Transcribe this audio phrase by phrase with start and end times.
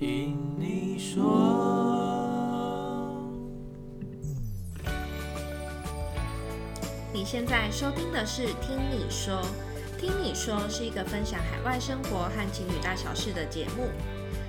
[0.00, 1.22] 听你说，
[7.12, 9.34] 你现在收听的是《听你说》，
[10.00, 13.90] 《听你说》是一个分享海外生活和情侣大小事的节目。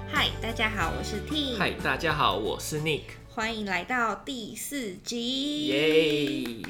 [0.10, 1.58] 嗨，大家好，我是 T。
[1.58, 3.02] 嗨，大家好，我是 Nick。
[3.28, 5.68] 欢迎来到第四集。
[5.68, 6.62] 耶！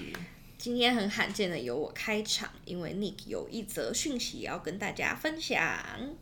[0.58, 5.62] 今天很罕见的由我开场，因为 Nick 有一则讯息要跟大家分享。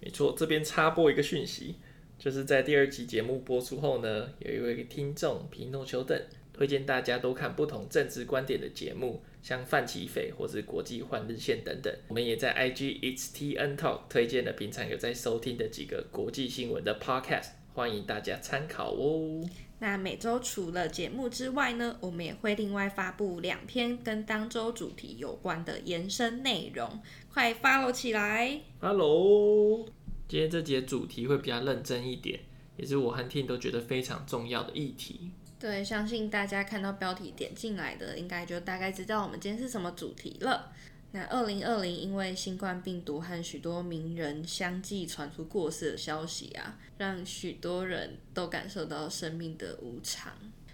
[0.02, 1.76] 没错，这边插播一个讯息。
[2.20, 11.91] 就是在第二集节目播出后呢，有一位听众皮诺丘等推荐大家都看不同政治观点的节目，像范奇斐或是国际换日线等等。
[12.10, 19.41] 我们也在 IG It's TN Talk 推荐了平常有在收听的几个国际新闻的 Podcast，欢迎大家参考哦。
[19.80, 27.02] 那每周除了节目之外呢，我们也会另外发布两篇跟当周主题有关的延伸内容，
[27.32, 29.88] 快 follow 起来！Hello。
[30.30, 32.40] 今天这节主题会比较认真一点，
[32.78, 35.32] 也是我和 Tim 都觉得非常重要的议题。
[35.60, 40.71] 对，相信大家看到标题点进来的，应该就大概知道我们今天是什么主题了。
[41.13, 50.32] 那二零二零因为新冠病毒和许多名人相继传出过世的消息啊，让许多人都感受到生命的无常。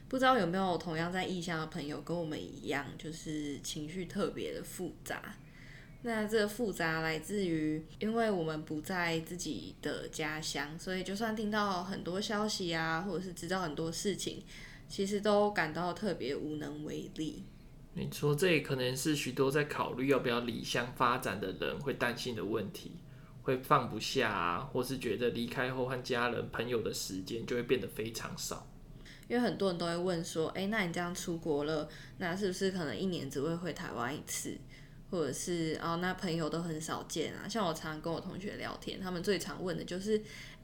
[0.10, 5.38] 不知道有没有同样在异乡的朋友跟我们一样，就是情绪特别的复杂。
[6.08, 14.44] 那这个复杂来自于，因为我们不在自己的家乡，所以就算听到很多消息啊，或者是知道很多事情，
[14.88, 17.44] 其实都感到特别无能为力。
[17.96, 22.92] 没错，这也可能是许多在考虑要不要离乡发展的人会担心的问题，
[23.42, 28.68] 会放不下啊，或是觉得离开后和家人朋友的时间就会变得非常少。
[29.28, 34.56] 因为很多人都会问说，哎，那你这样出国了，那是不是可能一年只会回台湾一次？
[35.16, 37.48] 或者是哦，那朋友都很少见啊。
[37.48, 40.18] 像我常常跟我同学聊天，他们最常问的就是：“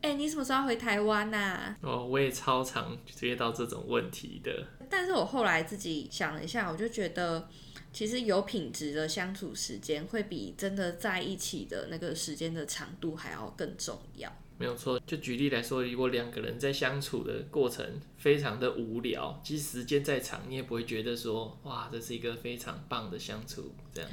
[0.03, 4.67] 哎、欸，你什么时候回台湾呐、啊？”哦，我也超常接到这种问题的。
[4.89, 7.47] 但是我后来自己想了一下，我就觉得，
[7.93, 14.29] 其实有品质的相处时间，会比真的在一起的那个时间的长度还要更重要。
[14.57, 17.83] 没有错，就举例来说，如果两个人在相处的过程
[18.17, 24.11] 非常的无聊，其实时间再长，你也不会觉得说：“哇，这是一个非常棒的相处。”这样。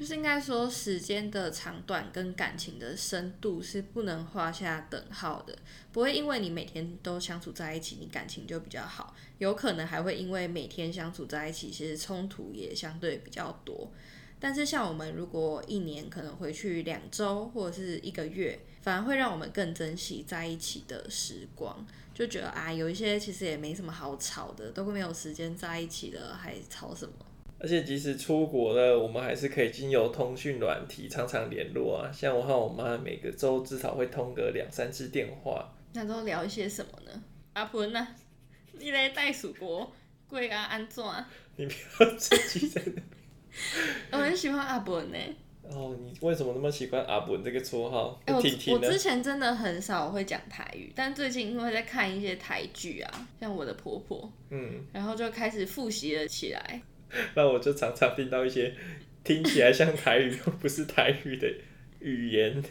[0.00, 5.54] 就是应该说，时间的长短跟感情的深度是不能画下等号的。
[5.92, 9.14] 不会因为你每天都相处在一起，你感情就比较好。
[9.36, 13.92] 有可能还会因为每天相处在一起，其实冲突也相对比较多。
[14.38, 21.86] 但是像我们如果一年可能回去两周或者是一个月，反而会让我们更珍惜在一起的时光。
[22.14, 27.12] 就觉得啊，有一些其实也没什么好吵的，都没有时间在一起了，还吵什么？
[27.62, 32.10] 而且即使出国了，我们还是可以经由通讯软体常常联络啊。
[32.10, 35.70] 像我和我妈每个周至少会通个两三次电话。
[35.92, 37.22] 那都聊一些什么呢？
[37.52, 38.08] 阿婆呢？
[38.72, 39.92] 你来袋鼠国
[40.26, 41.04] 贵啊安怎？
[41.56, 43.04] 你不要自己在那边。
[44.12, 45.18] 我很喜欢阿婆呢。
[45.72, 48.20] 哦，你为什么那么喜欢阿本这个绰号？
[48.26, 56.80] 欸、我我之前真的很少会讲台语，但最近因为在看一些台剧啊，像我的婆婆，嗯，然后就开始复习了起来。
[57.34, 58.74] 那我就常常听到一些
[59.24, 61.52] 听起来像台语 又不是台语的
[62.00, 62.62] 语言。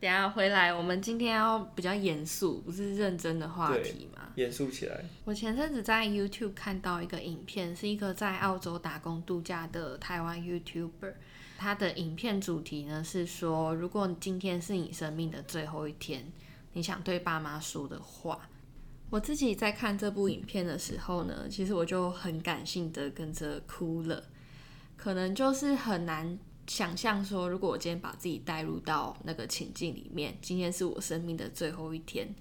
[0.00, 4.28] 等下回来，我们今天要比较严肃，不是认真的话题吗？
[4.34, 5.02] 严肃起来。
[5.24, 11.14] 我前阵子在 YouTube 看到一个影片，是一个在澳洲打工度假的台湾 YouTuber，
[11.56, 16.30] 他的影片主题呢是说，如果今天是你生命的最后一天，
[16.74, 18.46] 你想对爸妈说的话。
[19.14, 24.24] 我自己在看这部影片的时候呢，其实我就很感性的跟着哭了。
[24.96, 26.36] 可能就是很难
[26.66, 32.34] 想象说，如果我今天把自己带入到那个情境里面，今天是我生命的最后一天，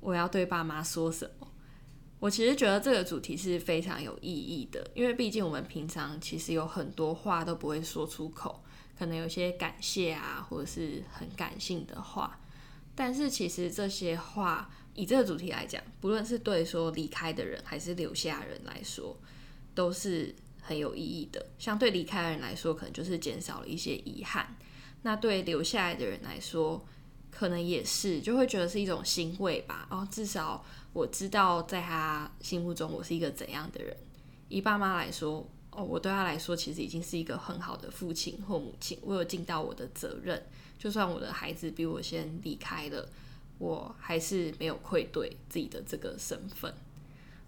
[0.00, 1.46] 我要对爸妈说什么？
[2.18, 8.64] 我其实觉得这个主题是非常有意义的，因为毕竟我们平常其实有很多话都不会说出口，
[8.98, 12.36] 可能有些感谢啊，或者是很感性的话，
[12.98, 14.68] 但是其实这些话。
[14.94, 19.16] 以这个主题来讲，不论是对说离开的人，还是留下人来说，
[19.72, 21.46] 都是很有意义的。
[21.56, 24.44] 相对离开的人来说，可能就是减少了一些遗憾；
[25.02, 26.84] 那对留下来的人来说，
[27.30, 29.86] 可能也是，就会觉得是一种欣慰吧。
[29.88, 33.96] 哦，至少我知道在他心目中我是一个怎样的人。
[34.48, 40.44] 以爸妈来说，哦，我对他来说其实已经是一个很好的父亲或母亲，我有尽到我的责任。
[40.78, 43.08] 就算我的孩子比我先离开了。
[43.58, 46.72] 我还是没有愧对自己的这个身份，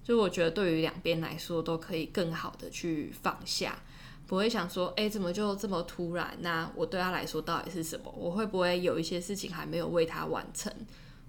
[0.03, 3.81] 就我觉得对于两边来说都可以更好的去放下，
[4.27, 6.37] 不会想说，哎，怎么就这么突然？
[6.41, 8.13] 那我对他来说到底是什么？
[8.19, 10.73] 我会不会有一些事情还没有为他完成？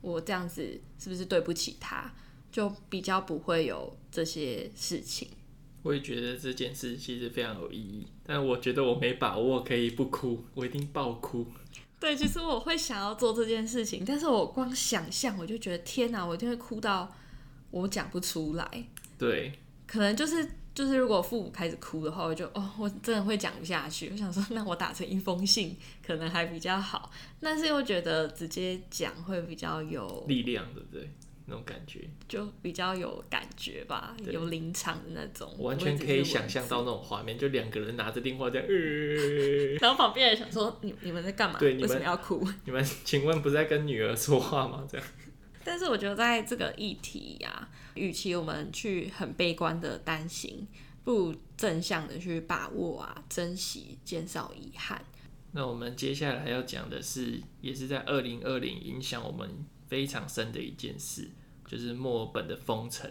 [0.01, 2.12] 我这样子是不是对不起他？
[2.51, 5.27] 就比较不会有这些事情。
[5.83, 11.45] 我也觉得这件事其实非常有意义，但我觉得我没把握可以不哭，我一定爆哭。
[12.01, 17.15] 对，其实我会想要做这件事情，但是我光想象我就觉得天哪，我一定会哭到
[17.69, 18.68] 我讲不出来。
[19.19, 19.53] 对，
[19.86, 24.09] 可能就是就是如果父母开始哭的话，我就哦，我真的会讲不下去。
[24.09, 31.07] 我想说，那我打成一封信可能还比较好，但是又觉得直接讲会比较有力量，对不对？
[31.46, 38.68] 那种感觉就比较有感觉吧，有临场的那种，完全可以想象到那种画面，就两个人拿着电话在，呃，
[39.82, 41.60] 然后旁边人想说：“你你们在干嘛？
[41.60, 42.48] 对，你们为什么要哭？
[42.66, 45.08] 你们请问不是在跟女儿说话吗？”这样。
[45.64, 50.68] 但是我觉得在这个议题呀、啊，与其我们去很悲观的担心，
[51.04, 55.06] 不如正向的去把握啊，珍惜，减少遗憾。
[55.52, 59.48] 那我们接下来要讲的是，也是在二零二零影响我们
[59.92, 61.28] 非常深的一件事。
[61.68, 63.10] 就是墨尔本的封城，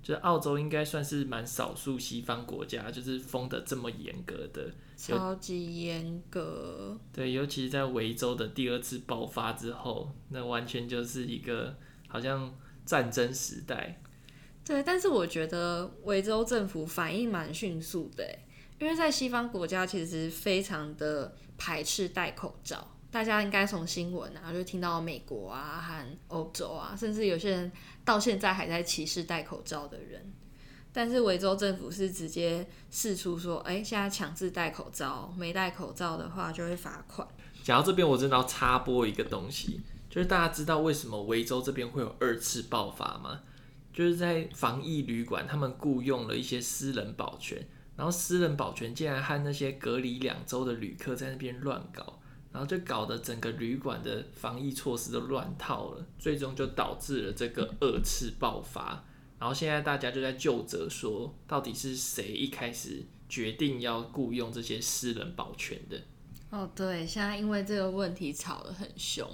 [0.00, 6.96] 就是澳洲应该算是蛮少数西方国家，就是封的这么严格的，超级严格。
[7.12, 11.76] 对，尤其是在维州的第二次爆发之后，那完全就是一个
[12.06, 12.56] 好像
[12.86, 14.00] 战争时代。
[14.64, 18.38] 对，但是我觉得维州政府反应蛮迅速的，
[18.78, 22.94] 因为在西方国家其实非常的排斥戴口罩。
[23.10, 27.72] 大家应该从新闻啊，就听到美国啊和欧洲啊，甚至有些人
[28.04, 30.32] 到现在还在歧视戴口罩的人。
[30.92, 37.26] 但是维州政府是直接释出说，哎、现在强制戴口罩，没戴口罩的话就会罚款。
[37.62, 43.40] 讲到这边，我真的要插播一个东西，就是大家知道为什么维州这边会有二次爆发吗？
[43.92, 47.66] 就是在防疫旅馆，他们雇佣了一些私人保全，
[47.96, 52.20] 然后私人保全竟然和那些隔离两周的旅客在那边乱搞。
[52.50, 59.04] 然后就搞得整个旅馆的防疫措施都乱套了，最终就导致了这个二次爆发。
[59.38, 65.96] 然后现在大家就在就责说，到底是谁一开始决定要雇佣这些私人保全的？
[66.50, 69.24] 哦，对，现在因为这个问题吵得很凶。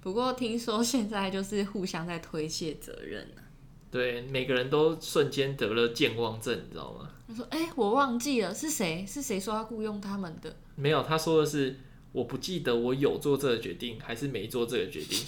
[0.00, 3.44] 不过听说现在就是互相在推卸责任啊。
[3.90, 7.10] 对，每个人都瞬间得了健忘症，你知道吗？
[7.28, 11.78] 他说：“哎，我忘记了是谁，是谁说要雇佣他们的？”没有，他说的是。
[12.12, 15.18] 我不记得我有做这个决定还是没做这个决定，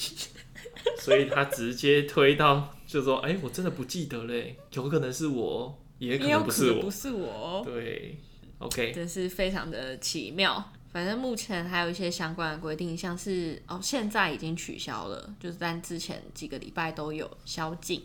[1.01, 8.19] 所以他直接推到就说：“哎、欸，我真的不记得嘞，有可能是我，也可能不是我，不是我。”对
[8.59, 10.73] ，OK，真是非常的奇妙。
[10.93, 18.03] 反正目前还有一些相关的规定，像是哦，现在已经取消了，就是但之前几个礼拜都有宵禁，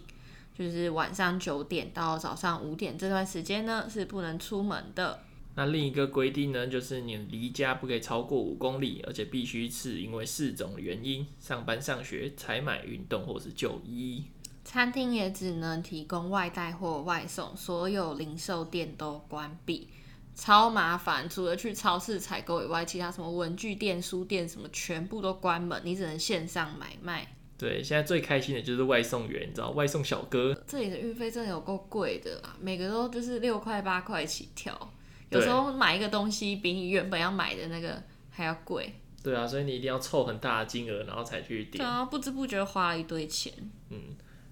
[0.58, 5.20] 就是晚上九点到早上五点这段时间呢是不能出门的。
[5.56, 14.24] 那另一个规定呢，就是你离家不可以超过五公里，而且必须是因为四种原因：上班、上学、采买、运动或是就医。
[14.64, 19.90] 餐厅也只能提供外带或外送，所有零售店都关闭，
[20.36, 21.28] 超麻烦。
[21.28, 27.36] 除了去超市采购以外，其他什么文具店、书店什么全部都关门，你只能线上买卖。
[27.58, 30.56] 对，现在最开心的就是外送员，你知道，外送小哥。
[30.66, 34.94] 这里的运费真的有够贵的啦，每个都就是六块八块起跳。
[35.30, 38.94] 有时候买一个东西比你原本要买的那个还要贵。
[39.22, 41.78] 对啊，所以你一定要凑很大的金额，然后才去点。
[41.78, 43.54] 对啊，不知不觉花了一堆钱。
[43.90, 44.00] 嗯，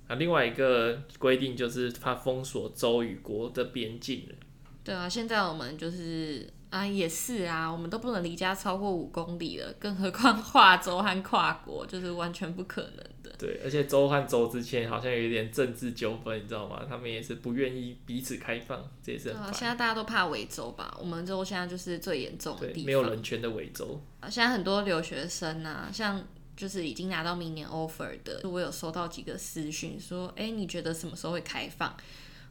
[0.09, 4.35] 那另外一个规定就是怕封锁州与国的边境了。
[4.83, 13.33] 对啊，现在我们就是啊，也是啊，我们都不能离家超过五公里了，更何况跨州和跨国，就是完全不可能的。
[13.39, 16.81] 对，而且州和州之间好像有一点政治纠纷，你知道吗？
[16.87, 19.53] 他们也是不愿意彼此开放，这也是很烦。
[19.53, 20.97] 现在大家都怕维州吧？
[20.99, 24.01] 我们州现在就是最严重的地方，没有人权的维州。
[24.19, 26.21] 啊，现在很多留学生啊，像
[26.57, 31.95] 就是已经拿到明年 offer 的，我有收到几个私讯说，哎，你觉得什么时候会开放？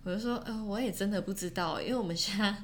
[0.06, 2.54] 我就说，呃，我也真的不知道，因为我们现在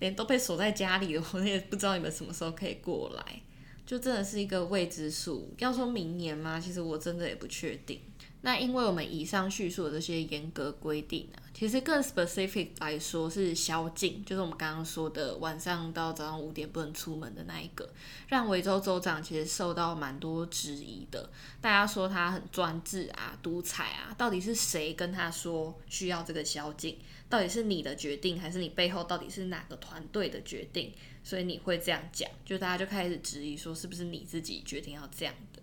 [0.00, 3.40] 连都被锁在家里了， 我也不知道你们什么时候可以过来。
[3.86, 6.58] 就真的是一个未知数，要说明年吗？
[6.58, 8.00] 其实我真的也不确定。
[8.42, 17.90] 那因为我们以上叙述的这些严格规定啊，其实更 specific 来说是宵禁，就是我们刚刚说的晚上到早上五点不能出门的那一个，
[18.28, 21.28] 让维州州长其实受到蛮多质疑的。
[21.60, 26.96] 大家说他很专制啊、独裁啊，到底是谁跟他说需要这个宵禁？
[27.28, 30.92] 到底是你的决定，还是你背后到底是哪个团队的决定？
[31.24, 35.57] 所以你会这样讲，就大家就开始质疑说，是不是你自己决定要这样的？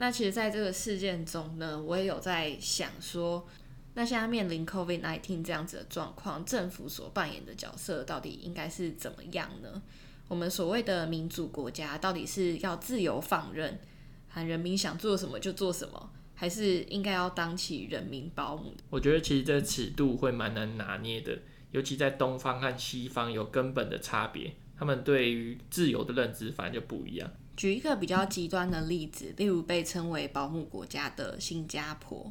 [0.00, 3.46] 那其实，在这个事件中呢，我也有在想说，
[3.94, 9.82] 那现在面临 COVID-19 这样子的状况，政府所扮演的角色到底应该是怎么样呢？
[10.28, 13.80] 我们所谓的民主国家，到底是要自由放任，
[14.28, 18.72] 喊人民想做什么就做什么，还是应该要当起人民保姆？
[18.90, 21.36] 我觉得其实这尺度会蛮难拿捏的，
[21.72, 27.28] 尤其在东方和西方有根本的差别，他们对于自由的认知反而就不一样。
[27.58, 32.30] 举一个比较极端的例子，例如被称为保姆国家的新加坡，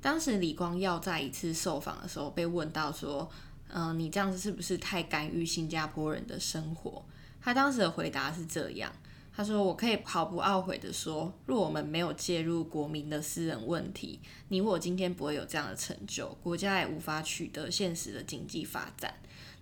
[0.00, 3.28] 当时李光耀在一次受访的时候被问到说
[3.68, 7.04] ：“嗯、你这样子是不是太干预新加坡人的生活？”
[7.42, 8.90] 他当时的回答是这样。
[9.36, 14.18] 他说：“我可以毫不懊悔地说，若我们没有介入国民的私人问题，
[14.48, 19.12] 你我今天不会有这样的成就，国家也无法取得现实的经济发展。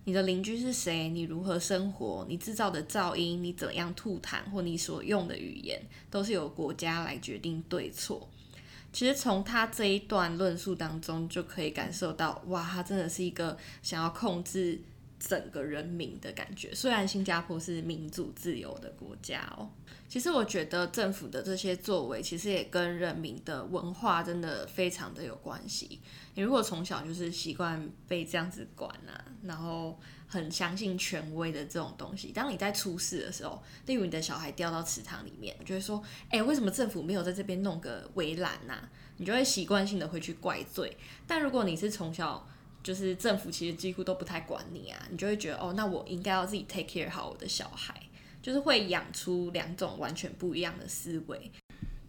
[0.04, 1.08] 你的邻居是谁？
[1.08, 2.26] 你如何生活？
[2.28, 5.80] 你制造的噪音，你怎样吐痰，或你所用的语言，
[6.10, 8.28] 都是由国家来决定对错。
[8.92, 14.80] 其实从他这一段论述当中，就可以感受到，哇，他真的是一个想要控制。”
[15.28, 19.70] 整个人民的感觉，虽然新加坡是民主自由的国家哦，
[20.08, 26.00] 其实我觉得政府的这些作为，其实也跟人民的文化真的非常的有关系。
[26.34, 38.88] 你如果从小就是习惯被这样子管啊，然后很相信权威的这种东西，当你在出事的时候，例如你的小孩掉到池塘里面，你就会说，哎，为什么政府没有在这边弄个围栏呐？
[39.18, 40.96] 你就会习惯性的会去怪罪。
[41.28, 42.48] 但如果你是从小
[42.82, 47.94] 就是政府其实几乎都不太管你啊，你就会觉得哦，那我应该要自己 take care 好我的小孩，
[48.42, 51.50] 就是会养出两种完全不一样的思维。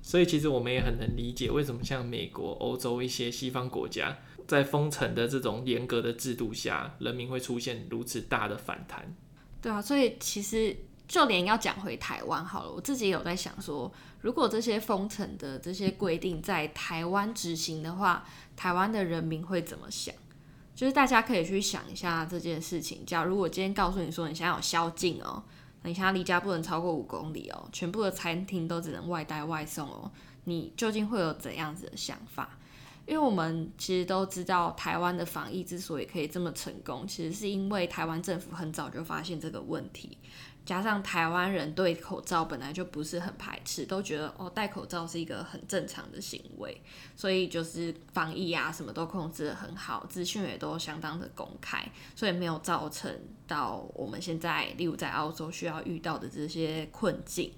[0.02, 9.16] 所以其实我们也很能理解为什么像美国、欧洲一些西方国家，在封城的这种严格的制度下，人民会出现如此大的反弹。
[9.62, 10.76] 对啊，所以其实
[11.08, 13.90] 就连要讲回台湾好了，我自己有在想说，
[14.20, 18.28] 如果这些封城的这些规定在台湾执行的话，
[18.58, 20.14] 台湾的人民会怎么想？
[20.76, 23.06] 就是大家可以去想一下这件事情。
[23.06, 25.44] 假如我今天告诉你说，你现在有宵禁哦，
[25.84, 30.12] 你现在离家不能超过五公里哦，全部的餐厅都只能外带外送哦，
[30.46, 32.58] 你究竟会有怎样子的想法？
[33.06, 40.18] 因为我们其实都知道，台湾的防疫之所以可以这么成功，其实是因为台湾政府很早就发现这个问题。
[40.66, 46.82] 加上台湾人对口罩本来就不是很排斥，都觉得哦，戴口罩是一个很正常的行为，
[47.16, 53.14] 所以就是防疫啊什么都控制得很好，资讯也都相当的公开，所以没有造成
[53.46, 57.52] 到我们现在例如在澳洲需要遇到的这些困境。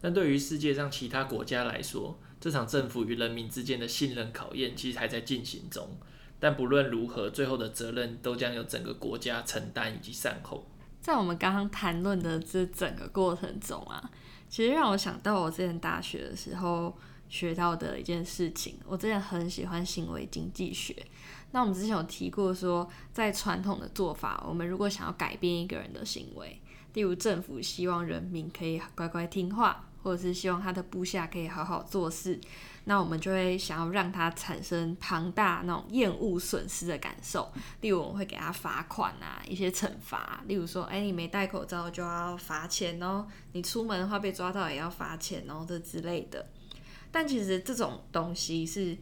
[0.00, 5.88] 但对于世界上其他国家来说，这场政府与人民之间的信任考验其实还在进行中。
[6.40, 10.66] 但不论如何，最后的责任都将由整个国家承担以及善后。
[11.02, 14.10] 在我们刚刚谈论的这整个过程中啊，
[14.48, 16.96] 其实让我想到我之前大学的时候
[17.28, 18.78] 学到的一件事情。
[18.86, 20.94] 我之前很喜欢行为经济学。
[21.50, 26.62] 那我们之前有提过说，在传统的做法，我们如果想要改变一个人的行为，
[26.94, 32.40] 例如政府希望人民可以乖乖听话，或者是希望他的部下可以好好做事。
[32.84, 46.44] 那我们就会想要让他产生庞大那种厌恶损失的感受，例如我们会给他罚款啊，一些惩罚，例如说，哎，你没戴口罩就要罚钱哦，你出门的话被抓到也要罚钱哦，这之类的。
[47.10, 48.96] 但其实这种东西是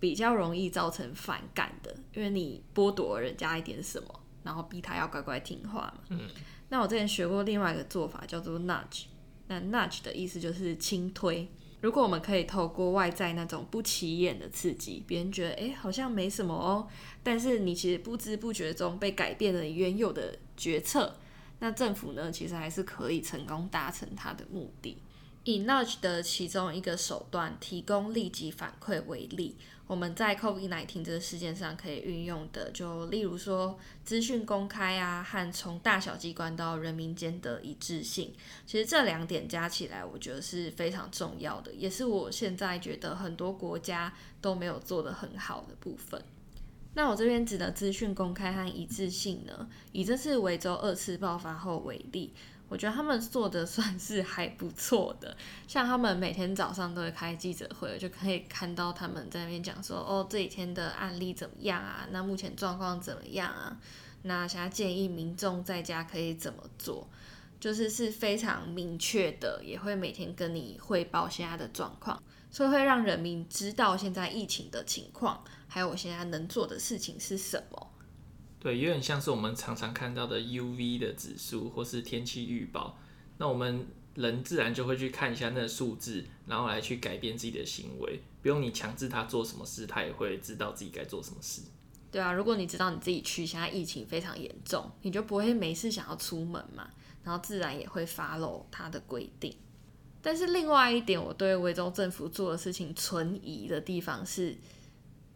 [0.00, 6.00] 比较容易造成反感的，因为你剥夺人家一点什么，然后逼他要乖乖听话嘛。
[6.08, 6.20] 嗯。
[6.68, 9.04] 那我之前学过另外一个做法叫做 nudge，
[9.48, 11.48] 那 nudge 的意思就是轻推。
[11.80, 16.88] 如果我们可以透过外在那种不起眼的刺激，别人觉得诶好像没什么哦，
[17.22, 21.16] 但是你其实不知不觉中被改变了原有的决策，
[21.60, 24.96] 那政府呢其实还是可以成功达成它的目的。
[25.46, 29.56] 以 nudge 的其中一个手段提供立即反馈为例。
[29.86, 38.34] 我们在 COVID-19 这个事件上可以运用的，就例如说资讯公开啊，和从大小机关到人民间的一致性，
[38.66, 46.20] 其实这两点加起来，我觉得是非常重要的，也是我现在觉得很多国家都没有做得很好的部分。
[46.94, 52.32] 那我这边指的资讯公开和一致性呢，以这次维州二次爆发后为例。
[52.68, 55.36] 我觉得他们做的算是还不错的，
[55.68, 62.06] 像他们每天早上都会开记者会，就可以看到他们在那边讲说，哦，这几天的案例怎么样啊？
[62.10, 63.76] 那目前状况怎么样啊？
[64.22, 67.08] 那想要建议民众在家可以怎么做？
[67.58, 77.88] 就是是非常明确的，也会每天跟你汇报现在的状况，所以会让人民知道现在疫情的情况，还有我现在能做的事情是什么。
[78.66, 82.98] 对，有点像是我们常常看到的 UV 的指数，或是天气预报。
[83.38, 88.20] 那我们人自然就会去看一下那个数字，然后来去改变自己的行为。
[88.42, 91.62] 不用你强制他做什么事，他也会知道自己该做什么事。
[92.10, 96.90] 对啊，如果你知道你自己去现在疫情非常严重，你就不会没事想要出门嘛，
[97.22, 99.56] 然后自然也会 follow 他的规定。
[100.20, 104.58] 但是另外一点，我对维州政府做的事情存疑的地方是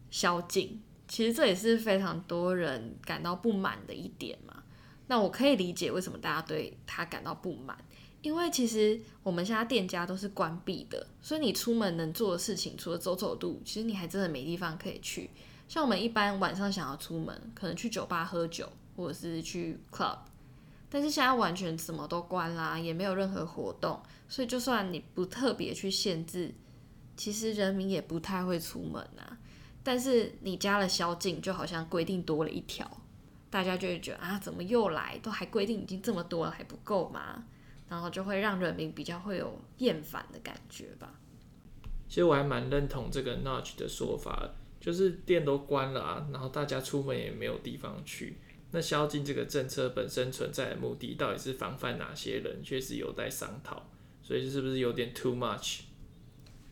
[0.09, 0.81] 宵禁。
[1.11, 4.63] 其实这也是非常多人感到不满的一点嘛。
[5.07, 7.77] 那我可以理解为什么大家对他感到不满，
[8.21, 15.29] 因为其实我们现在店家都是关闭的，所以你出门能做的事情，除了走走路，其实你还真的没地方可以去。
[15.67, 20.17] 像我们一般晚上想要出门，可能去酒吧喝酒，或者是去 club，
[20.89, 26.55] 但是现在完全什么都关啦，也没有任何活动，所以就算你不特别去限制，
[27.17, 29.37] 其实人民也不太会出门啊。
[29.83, 32.89] 但是你加了宵禁，就好像规定多了一条，
[33.49, 35.17] 大家就会觉得啊，怎么又来？
[35.23, 37.43] 都还规定已经这么多了，还不够吗？
[37.89, 41.19] 然后就会让人民比较会有厌烦的感觉吧。
[42.07, 48.37] 其实我还蛮认同这个 Notch 的说法，就是店都关了啊，然后大家出门也没有地方去。
[48.71, 53.85] 那宵禁这个政策本身存在的目的，到底是防范哪些人，确实有待商讨。
[54.23, 55.81] 所以是不是有点 too much？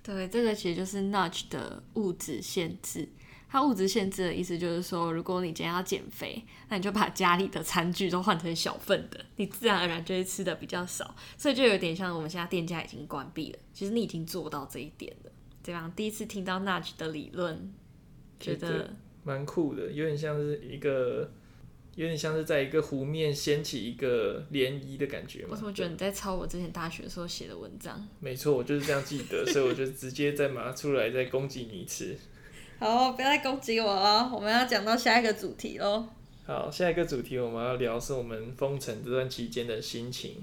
[0.02, 3.08] 对，这个其实就是 Nudge 的物质限制。
[3.52, 11.16] 它物质限制的意思就是说，如果你今天要减肥，那你就把家里的餐具都换成小份的，你自然而然就会吃的比较少。
[11.38, 15.32] 所以就有点像我们现在店家已经关闭了，其实你已经做到这一点了。
[15.64, 17.74] 这样第一次听到 Nudge 的理论，
[18.40, 21.32] 觉得蛮酷的，有点像是一个。
[22.00, 25.50] 有点像是在一个湖面掀起一个涟漪的感觉嘛。
[25.52, 28.08] 我怎么觉得你在抄我之前大学的时候写的文章？
[28.22, 32.16] 没错，我就是这样记得，所以我就直接再拿出来再攻击你一次。
[32.80, 36.08] 好，不要再攻击我了，我们要讲到下一个主题喽。
[36.46, 40.42] 好，下一个主题我们要聊是我们封城这段期间的心情。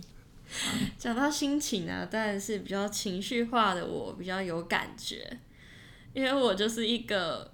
[0.98, 5.38] 讲到心情啊，当然是比较情绪化的，我比较有感觉，
[6.12, 7.50] 因为我就是一个。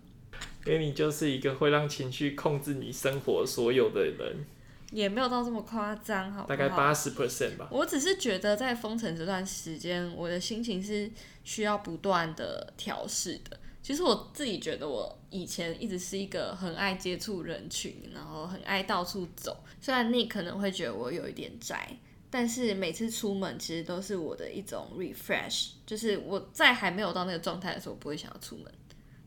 [0.64, 4.44] 因为你就是一个会让情绪控制你生活所有的人，
[4.92, 6.46] 也没有到这么夸张，好好？
[6.46, 7.68] 大概八十 percent 吧。
[7.70, 11.10] 我只是觉得在封城这段时间，我的心情是
[11.44, 13.58] 需要不断的调试的。
[13.82, 19.64] 其实我自己觉得，我以前一直是一个很爱接触人群，然后很爱到处走。
[19.80, 21.98] 虽然你可能会觉得我有一点宅，
[22.30, 28.72] 但是每次出门其实都是我的一种 refresh，就是我在还没有到那个状态的时候，我不会想要出门。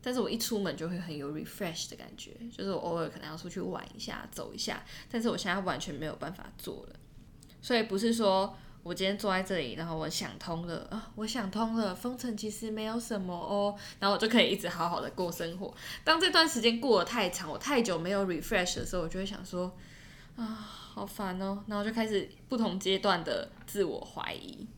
[0.06, 6.96] 但是我一出门就会很有 refresh 的感觉，就是我偶尔可能要出去玩一下、走一下，但是我现在完全没有办法做了。
[7.60, 15.74] 所以不是说我今天坐在这里，然后我想通了啊，我想通了，封城其实没有什么哦，然后我就可以一直好好的过生活。
[16.04, 19.76] 当这段时间过得太长，我太久没有 refresh 的时候，我就会想说
[20.36, 24.68] 啊，好烦哦，然后就开始不同阶段的自我怀疑。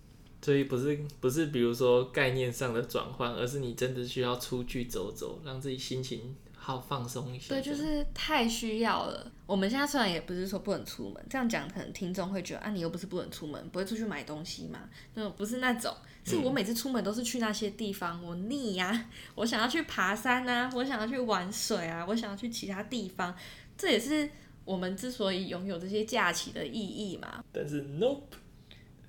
[0.49, 7.51] 所以不是不是，比如说概念上的转换，而是你真的需要出去走走，让自己心情好放松一些。
[7.51, 9.31] 对，就是太需要了。
[9.45, 14.89] 我们现在虽然也不是说不能出门，这样讲可能听众会觉得啊，你又不是不能出门，不会出去买东西嘛？
[15.13, 23.37] 那种不是那种，是我每次出门都是去那些地方，我腻呀、啊，我想要去爬山啊，我想要去玩水啊，我想要去其他地方，
[23.77, 24.31] 这也是
[24.65, 27.45] 我们之所以拥有这些假期的意义嘛。
[27.53, 28.23] 但是，nope。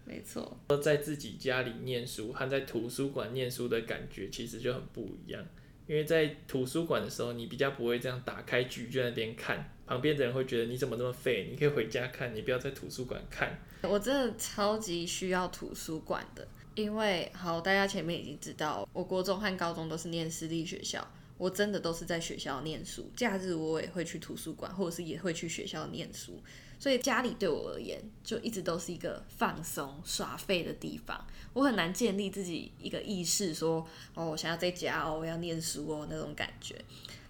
[0.09, 5.45] 没错，在自己家里念书和在图书馆念书的感觉其实就很不一样。
[5.85, 13.57] 因为在图书馆的时候，你比较不会这样打开剧就在那边看，旁边的人会觉得你怎么那么废，你可以回家看，你不要在图书馆看。
[13.83, 26.39] 我真的超级需要图书馆的，因为好，大家前面已经知道，我国中和高中都是念私立学校，我真的都是在学校念书，假日我也会去图书馆，或者是也会去学校念书。
[26.79, 31.27] 所以家里对我而言，就一直都是一个放松耍废的地方。
[31.53, 36.75] 我很难建立自己一个意识，说哦，我想要在家哦，我要念书哦那种感觉。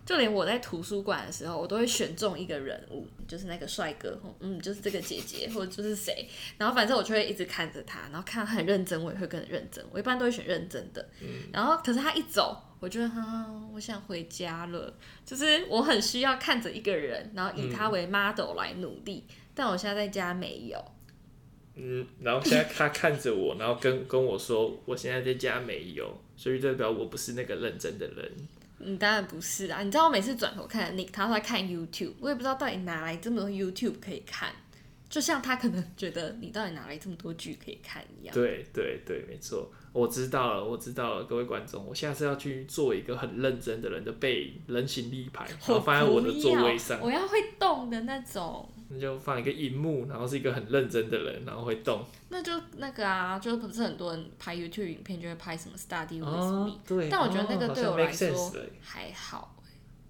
[0.10, 6.28] 就连我在图书馆的时候，我都会选中一个人物，就是那个帅哥，嗯，就是这个姐姐，或者就是谁。
[6.58, 9.86] 然后反正我就会一直看着他，然后看他很认真，我也会跟着认真。
[9.92, 11.08] 我一般都会选认真的。
[11.54, 14.92] 然后可是他一走，我觉得啊，我想回家了。
[15.24, 19.26] 就是我很需要看着一个人，然后以他为 model 来努力。
[19.54, 20.84] 但我现在在家没有，
[21.76, 28.32] 嗯，然后现在他看着我，然后跟跟我说，我现在在家没有，所以代表我不是那个认真的人。
[28.80, 34.52] 嗯，当然不是啊，你知道我每次转头看 Nick，他都在看 YouTube，我也不知道到底哪来这么多 YouTube 可以看，
[35.10, 38.34] 就像他可能觉得你到底哪来这么多剧可以看一样。
[38.34, 39.72] 对对对，没错。
[39.92, 47.00] 我知道了，我知道了，各位观众，我下次要去做一个很认真的人的背影，人形立牌， 然后放在我的座位上。
[47.02, 48.70] 我要会动的那种。
[48.92, 52.04] 那就放一个荧幕，然后是一个很认真的人，然后会动。
[52.30, 57.08] 那就那个啊，就不是很多人拍 YouTube 影片就会拍什么 Study with me，哦，对。
[57.10, 59.56] 但我觉得那个对我来说还好，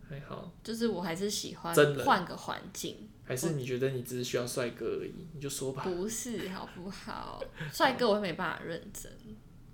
[0.10, 0.52] 还好。
[0.64, 3.10] 就是我还是喜欢换个环境。
[3.26, 5.14] 还是你觉得你只是需要帅哥而已？
[5.34, 5.84] 你就说吧。
[5.84, 7.44] 不是，好不好？
[7.72, 9.12] 帅哥我会没办法认真。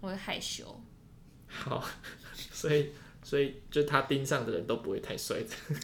[0.02, 0.66] 我会害羞。
[1.48, 1.82] 好，
[2.34, 2.92] 所以
[3.24, 5.76] 所以就他盯上的人都不会太帅的。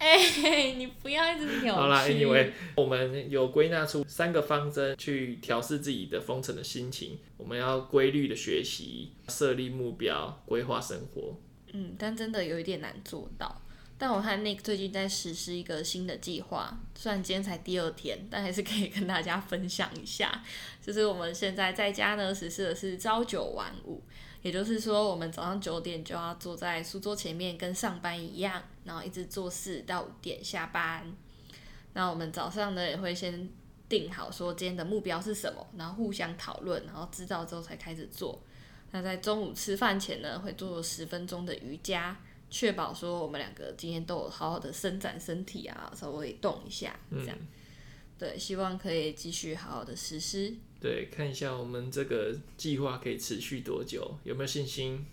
[0.02, 1.70] 哎、欸，你不要一直扭曲。
[1.70, 7.18] 好啦，Anyway，我们有归纳出三个方针去调试自己的封城的心情。
[7.36, 11.38] 我们要规律的学习，设立目标，规划生活。
[11.74, 13.60] 嗯，但真的有一点难做到。
[13.98, 20.42] 但我和 Nick 最近在实施一个新的计划，虽然今天才第二天，但还是可以跟大家分享一下。
[20.80, 24.02] 就是我们现在在家呢，实施的是朝九晚五。
[24.42, 31.12] 也就是说，我们早上九点就要坐在书桌前面，跟上班一样，然后一直做事到五点下班。
[31.92, 33.50] 那我们早上呢也会先
[33.88, 38.40] 定好说今天的目标是什么，然后互相讨论，然后知道之后才开始做。
[38.92, 42.16] 那在中午吃饭前呢，会做十分钟的瑜伽，
[42.48, 47.36] 确保说我们两个今天都有好好的伸展身体啊，稍微动一下，这样。
[47.38, 47.46] 嗯、
[48.18, 50.54] 对，希望可以继续好好的实施。
[50.80, 55.04] 对，看一下我们这个计划可以持续多久，有没有信心？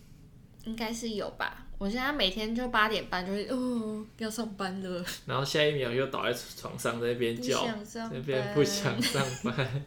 [0.64, 1.68] 应该是有吧。
[1.78, 7.68] 我现在每天就八点半就会哦要上班了，然后下一秒又倒在床上在那边叫，
[8.12, 9.86] 那边不想上班，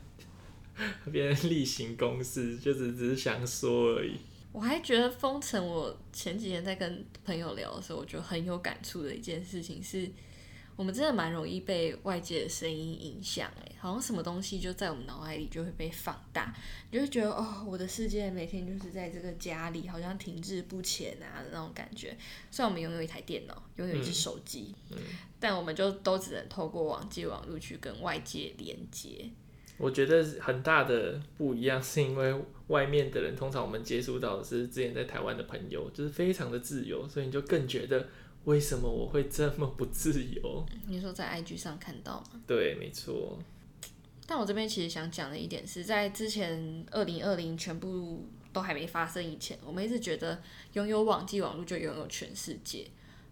[1.07, 4.19] 那边例行公事，就只只是想说而已。
[4.53, 10.11] 我还觉得封城，我前几天在跟朋友聊的时候，我觉得很有感触的一件事情是。
[10.81, 16.57] 我们真的蛮容易被外界的声音影响，哎，好像什么东西就在我们脑海里就会被放大，
[16.91, 22.17] 你就会觉得哦，我的世界每天就是在这个家里，好像停滞不前啊的那种感觉。
[22.51, 25.03] 虽然我们拥有一台电脑，拥有一只手机，嗯嗯、
[25.39, 29.29] 但我们就都只能透过网际网路去跟外界连接。
[29.77, 32.35] 我觉得很大的不一样，是因为
[32.69, 38.09] 外面的人通常我们接触到的是之前在台湾的朋友，就是非常的自由，所以你就更觉得。
[38.45, 40.65] 为什么我会这么不自由？
[40.87, 42.41] 你说在 IG 上看到吗？
[42.47, 43.39] 对，没错。
[44.27, 50.41] 但我这边其实想讲的一点是在之前二零二零全部都还没发生以前，我们一直觉得
[50.73, 52.87] 拥有网际网络就拥有全世界。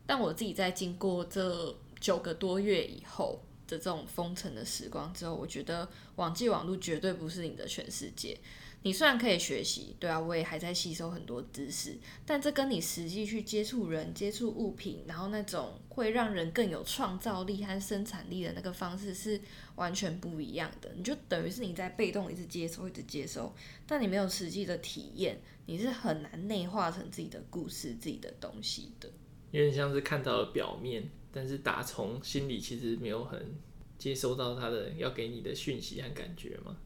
[0.06, 8.38] 但我自己在经过这九个多月以后的这种封城的时光之后，我觉得网际网络绝对不是你的全世界。
[8.82, 19.40] 你虽然可以学习，对啊，我也还在吸收很多知识，但这跟你实际去接触人、接触物品，然后那种会让人更有创造力和生产力的那个方式是
[19.74, 20.92] 完全不一样的。
[20.96, 23.52] 你就等于是你在被动一直接收、一直接收，
[23.84, 29.10] 但你没有实际的体验，你是很难内化成自己的故事、自己的东西的。
[29.50, 33.56] 有点像是看到了表面，但是打从心里其实没有很
[33.98, 36.76] 接收到他的要给你的讯息和感觉嘛。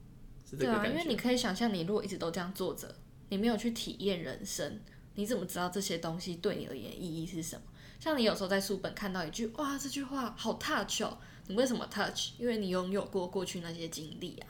[0.59, 2.95] 对啊，因为你可以想象，你如果一直都这样坐着，
[3.31, 4.81] 你没有去体验人生，
[5.15, 7.63] 你怎么知道这些东西对你而言意义是什么？
[7.99, 12.33] 像你有时候在书本看到一句，哇，这句话好 touch 哦，你为什么 touch？
[12.39, 14.49] 因为你拥有过过去那些经历啊。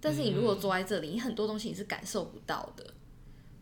[0.00, 2.94] 但是你如果坐在这里，你很多东西你是感受不到的，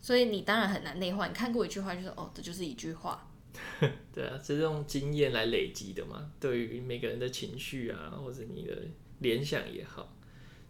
[0.01, 1.27] 所以你当然很难内化。
[1.27, 3.29] 你看过一句话，就是哦，这就是一句话。
[4.13, 6.31] 对啊，这是用经验来累积的嘛。
[6.39, 8.75] 对于每个人的情绪啊，或者你的
[9.19, 10.13] 联想也好。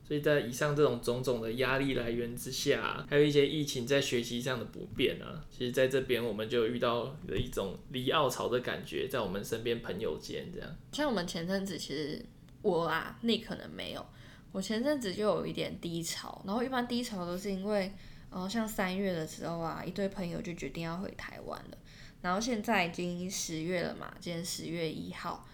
[0.05, 10.69] 所以在以上这种种种的压力来源之下，还有一些疫情在学习上的不便啊，其实在这边我们就遇到了一种离奥潮的感觉，在我们身边朋友间这样。
[10.91, 12.23] 像我们前阵子，其实
[12.61, 14.05] 我啊，那可能没有，
[14.51, 17.93] 我前阵子就有一点低潮，然后一般低潮都是因为，
[18.29, 21.77] 呃，像三月的时候啊，一堆朋友就决定要回台湾了，
[22.21, 25.47] 然后现在已经十月了嘛，今天十月一号。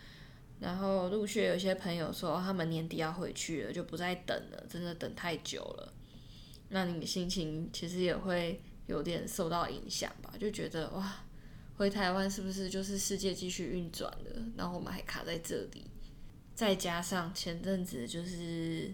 [0.59, 5.93] 然后陆续有些朋友说他们年底要回去了，就不再等了，真的等太久了。
[6.67, 10.33] 那你心情其实也会有点受到影响吧？
[10.37, 11.23] 就觉得哇，
[11.77, 14.45] 回台湾是不是就是世界继续运转了？
[14.57, 15.85] 然后我们还卡在这里，
[16.53, 18.93] 再加上前阵子就是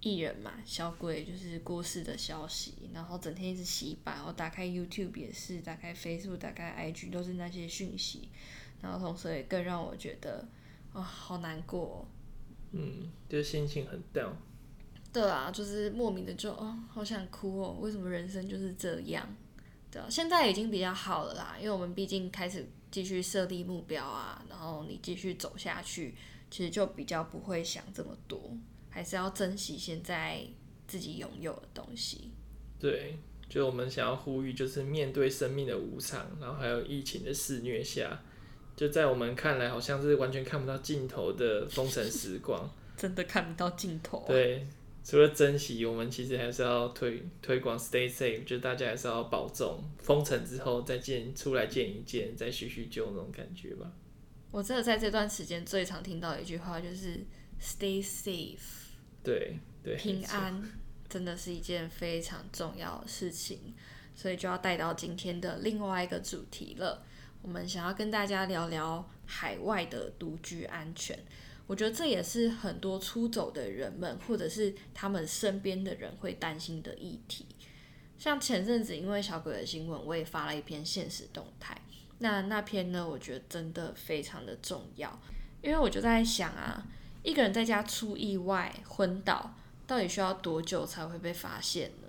[0.00, 8.28] 艺人嘛，小鬼就是过世的消息，然后整天一直洗版，我打开 YouTube 也是，打开 Facebook，打开 IG 都是那些讯息，
[8.82, 10.46] 然后同时也更让我觉得。
[10.92, 12.06] 啊、哦，好难过、哦。
[12.72, 14.32] 嗯，就心情很 down。
[15.12, 17.76] 对啊，就是莫名的就哦，好想哭哦。
[17.80, 19.28] 为什么人生就是这样？
[19.90, 26.14] 对啊，现在已经比较好了啦，因为我们毕竟开始继续设立目标啊，然后你继续走下去，
[26.50, 28.56] 其实就比较不会想这么多，
[28.88, 30.46] 还是要珍惜现在
[30.86, 32.30] 自己拥有的东西。
[32.78, 33.18] 对，
[33.50, 38.22] 就我们想要呼吁，就是面对生命的无常，然后还有疫情的肆虐下。
[38.76, 44.28] 就在我们看来，好像是完全看不到尽头的封城时光， 真的看不到尽头啊。
[44.28, 44.66] 对，
[45.04, 49.82] 除了珍惜，我们其实还是要推推广 stay safe，就大家还是要保重。
[49.98, 53.90] 封城之后再见，出来见一见，再叙叙旧那种感觉吧。
[54.50, 57.20] 我真的在这段时间最常听到的一句话就是
[57.60, 58.58] stay safe，
[59.22, 60.62] 对对，平安。
[61.08, 63.74] 真的是一件非常重要的事情，
[64.14, 67.04] 所以就要带到今天的另外一个主题了。
[67.42, 71.18] 我们想要跟大家聊聊海外的独居安全。
[71.66, 77.46] 我觉得这也是很多出走的人们，或者是他们身边的人会担心的议题。
[78.18, 81.76] 像前阵子因为小鬼的新闻，我也发了一篇现实动态。
[82.18, 85.20] 那那篇呢，我觉得真的非常的重要，
[85.62, 86.86] 因为我就在想啊，
[87.22, 89.54] 一个人在家出意外昏倒，
[89.86, 92.08] 到底需要多久才会被发现呢？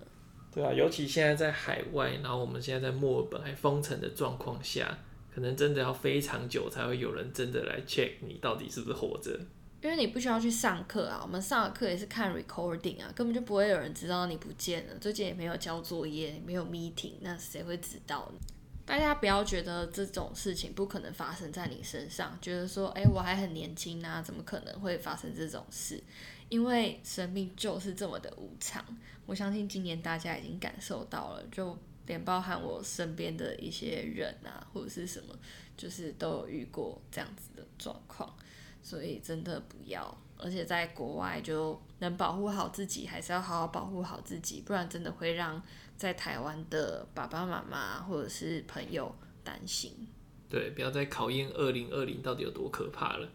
[0.51, 4.99] 对啊，尤其现在在海外，然后我们现在在墨尔本还封城的状况下。
[5.33, 9.39] 可能真的要非常久才会有人真的来 check 你到底是不是活着，
[9.81, 14.93] 因为你不需要去上课啊，我们上的课也是看 recording 啊，根本就不会有人知道你不见了。
[14.99, 18.39] 最近也没有交作业，没有 meeting，那谁会知道呢？
[18.85, 26.03] 大家不要觉得这种事情不可能发生在你身上，觉得说，哎，我还很年轻啊，怎么可能会发生这种事？
[26.49, 28.85] 因为生命就是这么的无常。
[29.25, 31.77] 我相信今年大家已经感受到了，就。
[32.05, 35.33] 连包含我身边的一些人啊，或者是什么，
[35.77, 38.35] 就是都有遇过这样子的状况，
[38.81, 40.17] 所以真的不要。
[40.37, 45.61] 而且在国外就能保护好自己，还是要好好保护好自己，不然真的会让
[45.95, 50.07] 在台湾的爸爸妈妈或者是朋友担心。
[50.49, 53.29] 对，不要再考验二零二零到底有多可怕了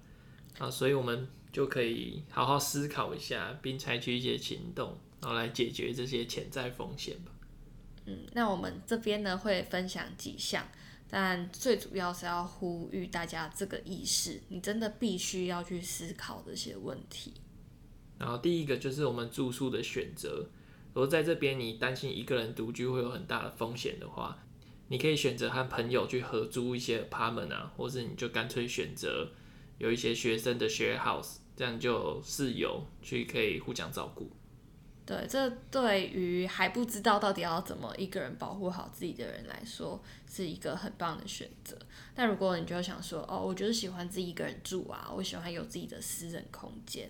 [0.59, 0.71] 啊！
[0.71, 7.33] 所以我们就可以好好思考一下，并采取一些行动，然后来解决这些潜在风险吧。
[8.09, 10.67] 嗯，那我们这边呢会分享几项，
[11.11, 17.35] 但最主要是要呼吁大家这个意识，你真的必须要去思考这些问题。
[18.19, 20.49] 然后第一个就是我们住宿的选择，
[20.95, 24.39] 如果在这边你担心一个人独居会有很大的风险的话，
[24.89, 29.31] 你可以选择和朋友去合租一些 apartment 啊，或是你就干脆选择
[29.77, 34.31] 有一些学生的 share house，这样就室友去可以互相照顾。
[35.09, 39.99] 对，这对于还不知道到底要怎么一个人保护好自己的人来说，
[40.31, 41.75] 是一个很棒的选择。
[42.15, 47.09] 但如果你就想说，哦，我就是喜欢自己一个人住啊，我喜欢有自己的私人空间，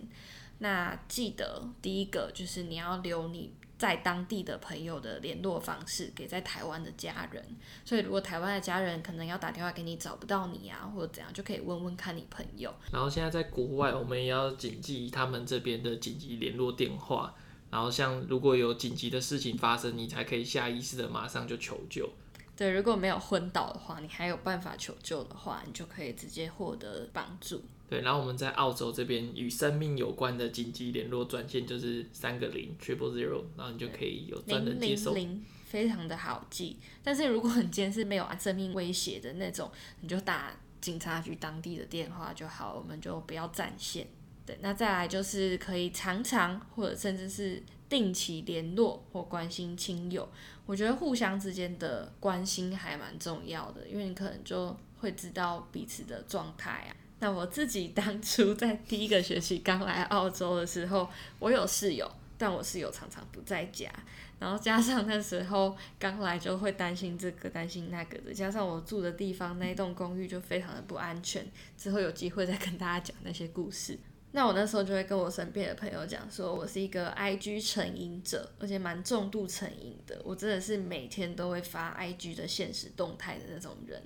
[0.59, 7.45] 那记得第一个就是你要留你在当地的朋友的联络方式给在台湾的家人。
[7.85, 12.73] 所以如果台湾的家人可能要打电话给你找不到你啊，或者怎样，就可以问问看你朋友。
[12.93, 17.35] 然后现在在国外，我们也要谨记他们这边的紧急联络电话。
[17.71, 22.09] 然后像如果有紧急的事情发生，你才可以下意识的马上就求救。
[22.57, 27.63] 对，如果没有昏倒的话，你还有办法求救的话，你就可以直接获得帮助。
[27.89, 35.15] 对，然后我们在澳洲这边与生命有关的紧急联络专线就是三个零 triple zero，然后你就可以有专人接收。
[35.15, 36.77] 零零零，非常的好记。
[37.03, 44.07] 但是如果你今天是没有生命威胁的那种，你就打警察局当地的电话就好，我们就不要占线。
[44.49, 50.27] 对，那再来就是可以常常或者甚至是定期联络或关心亲友。
[50.65, 56.97] 我觉得互相之间的关心还蛮重要的，因为你可能就会知道彼此的状态啊。
[57.19, 61.07] 那我自己当初在第一个学期刚来澳洲的时候，
[61.41, 63.93] 我有室友，但我室友常常不在家，
[64.39, 71.47] 然后加上那时候刚来就会担心这个担心那个的，加上我住的地方那一栋公寓就非常的不安全。
[71.77, 73.99] 之后有机会再跟大家讲那些故事。
[74.33, 80.21] 那我那时候就会跟我身边的朋友讲，说我是一个 IG 成瘾者，而且蛮重度成瘾的。
[80.23, 84.01] 我真的是每天都会发 IG 的现实动态的那种人。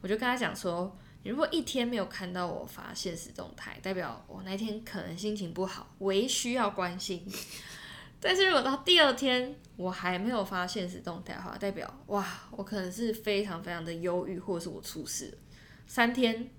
[0.00, 7.24] 我就跟他讲说，你如果一天没有看到我发现实动态，代表我那天可能心情不好，唯需要关心。
[8.20, 15.38] 但是如果到第二天我还没有发现实动态的话，代表哇，我可能是非常非常的忧郁，或者是我出事。
[15.86, 16.50] 三天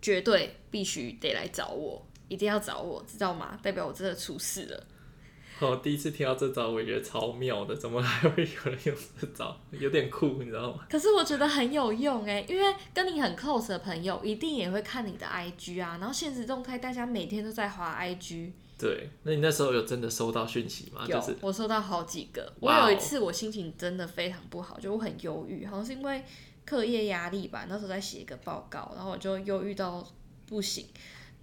[0.00, 2.06] 绝对必须得来找我。
[2.28, 3.58] 一定要找我，知道吗？
[3.62, 4.86] 代表我真的出事了。
[5.58, 9.58] 我、哦、第一次听到这招，我也觉得超妙的，怎么还会有人用这招？
[9.70, 10.84] 有点酷，你知道吗？
[10.90, 15.96] 可是我觉得很有用哎，因为跟你很 close 的朋友，一定也会看你的 IG 啊。
[15.98, 18.50] 然后现实动态，大家每天都在滑 IG。
[18.78, 21.06] 对，那你那时候有真的收到讯息吗？
[21.08, 22.52] 有，就是、我收到好几个。
[22.60, 26.22] 我有一次我心情真的非常不好，就我很忧郁，好像是因为
[26.66, 27.64] 课业压力吧。
[27.66, 30.06] 那时候在写一个报告，然后我就忧郁到
[30.46, 30.84] 不行。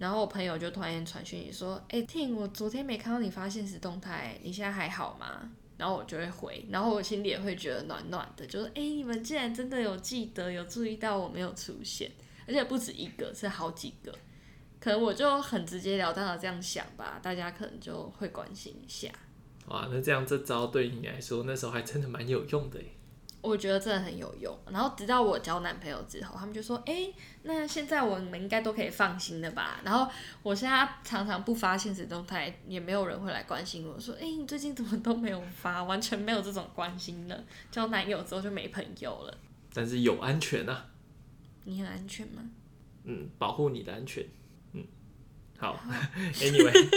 [0.04, 12.10] 然后我朋友就突然传讯息说：“哎、欸，Ting，我昨天没看到你发现实动态，你现在还好吗？”然后我就会回，然后我心里也会觉得暖暖的，就是哎、你们竟然真的有记得，有注意到我没有出现，
[12.46, 14.14] 而且不止一个，是好几个。
[14.78, 19.08] 可能我就很直截了当的这样想吧，大家可能就会关心一下。
[19.68, 22.78] 哇，那这样这招对你来说那时候还真的蛮有用的。
[23.44, 24.56] 我觉得真的很有用。
[24.70, 30.10] 然后直到我交男朋友之后，他们就说：“哎、欸，那现在我们应该都可以放心了吧？”然后
[30.42, 35.84] 我现在常常不发现实动态，也没有人会来关心我说：“哎、欸，你最近怎么都没有发？
[35.84, 39.38] 完全没有这种关心了。”交男友之后就没朋友了。
[39.74, 40.86] 但是有安全啊。
[41.64, 42.42] 你很安全吗？
[43.04, 44.24] 嗯，保护你的安全。
[44.72, 44.82] 嗯，
[45.58, 45.78] 好。
[46.40, 46.88] Anyway，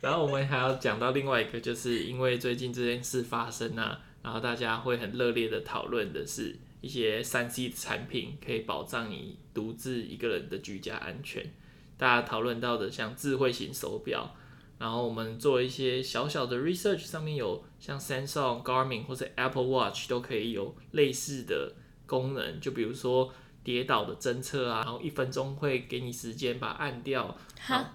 [0.00, 4.00] 然后我们还要讲到另外一个，就是因为最近这件事发生啊。
[4.22, 11.52] 然后大家会很热烈的讨论的是一些三 C 产品可以保障你独自一个人的居家安全。
[11.98, 14.34] 大家讨论到的像智慧型手表，
[14.78, 21.74] 然后我们做一些小小的 research，上面有像 Samsung、Garmin 或者 Apple Watch 都可以有类似的
[22.06, 23.32] 功能，就比如说
[23.62, 27.36] 跌倒的侦测啊，然后一分钟会给你时间把它按掉。
[27.60, 27.94] 哈？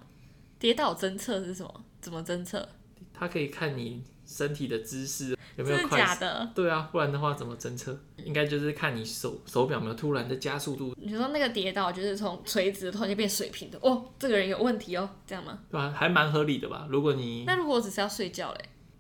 [0.57, 1.83] 跌倒侦测是什么？
[1.99, 2.67] 怎么侦测？
[3.13, 5.36] 它可以看你身体的姿势。
[5.57, 6.49] 有没有假的？
[6.53, 7.99] 对啊，不然的话怎么侦测？
[8.23, 10.95] 应该就是看你手手表有没有突然的加速度。
[11.01, 15.57] 你说那个跌倒就是从垂直的突然间变水平的，哦，这个人有问题哦，这样吗？
[15.71, 16.85] 对啊，还蛮合理的吧？
[16.89, 18.59] 如果你那如果我只是要睡觉嘞？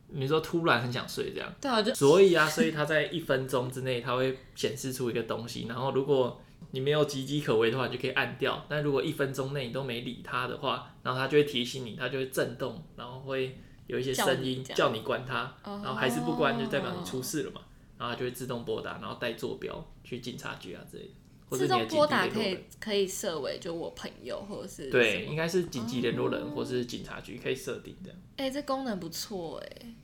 [0.09, 1.53] 你说突然很想睡这样？
[1.61, 6.41] 对啊，就所以啊，所以它在一分钟之内，它会显示出一个东西，然后如果
[6.71, 8.65] 你没有岌岌可危的话，你就可以按掉。
[8.67, 13.55] 但如果一分钟内你都没理它的话，然后它就会提醒你，它就会震动，然后会。
[13.87, 17.61] 有一些声音叫你关它，然后还是不关，就代表你出事了嘛。
[17.97, 21.09] 然后它就会自动拨打，然后带坐标去警察局啊之类的。
[21.49, 28.19] 或者自动拨打可以可以设为就我朋友或者是对，应该是紧急联络人或是警察局可以设定这样。
[28.35, 29.95] 哎、欸，这功能不错哎。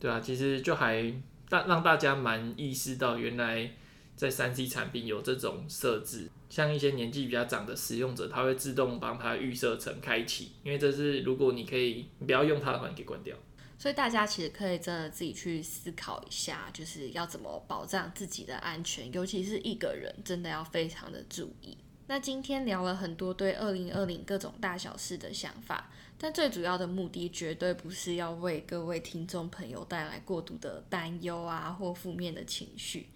[0.00, 1.02] 对啊，其实就还
[1.48, 3.70] 让让大家蛮意识到，原来
[4.18, 6.28] 在三 C 产品有这种设置。
[6.50, 13.36] 像一些年纪比较长的使用者，他会自动帮他预设成开启，因为这是如果你可以，不要用它的话，你可以关掉。
[13.78, 21.78] 所以大家其实可以真的自己去思考一下，就是要怎么保障自己的安全，尤其是一个人，真的要非常的注意。
[22.08, 33.06] 那今天聊了很多对二零二零各种大小事的想法，但最主要的目的绝对不是要为各位听众朋友带来过度的担忧啊，或负面的情绪。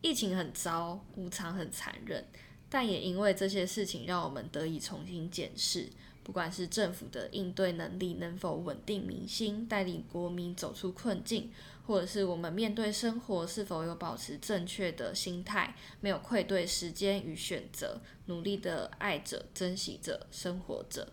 [0.00, 2.24] 疫情很糟，无常很残忍。
[2.70, 5.88] 但也因为这些事情，让我们得以重新检视，
[6.22, 11.50] 不管是政府的应对能力能否稳定民心，带领国民走出困境，
[11.86, 21.10] 或者是我们面对生活是否有保持正确的心态，没有愧对时间与选择，努力的爱着、珍惜着、生活着。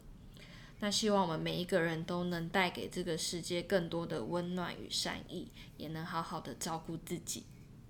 [0.81, 7.45] 那希望我们每一个人都能带给这个世界更多的温暖与善意，也能好好的照顾自己，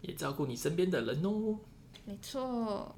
[0.08, 1.58] 也照顾你身边的人哦。
[2.06, 2.96] 没错。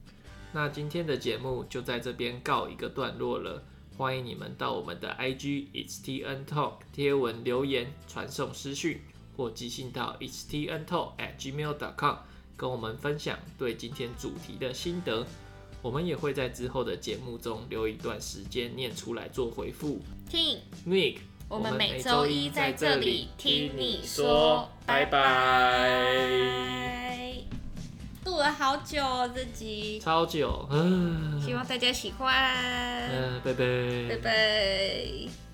[0.53, 3.63] 那今天的节目就在这边告一个段落了，
[3.97, 9.01] 欢迎你们到我们的 IG It's TN Talk 贴文留言、传送私讯
[9.35, 12.15] 或寄信到 It's TN Talk at gmail.com
[12.55, 15.25] 跟我们分享对今天主题的心得，
[15.81, 19.99] 我们也会在之后的节目中留一段时间念出来做回复。
[20.29, 25.17] 听，Nick，我们每周一在这里听你说，拜拜。
[28.25, 32.33] 录了好久哦，这集超久，嗯，希望大家喜欢，
[33.09, 33.65] 嗯，拜拜，
[34.09, 35.46] 拜拜。